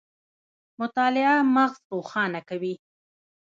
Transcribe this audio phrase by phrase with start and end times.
[0.81, 2.73] مطالعه مغز روښانه کوي